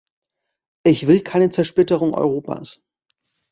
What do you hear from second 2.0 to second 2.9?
Europas.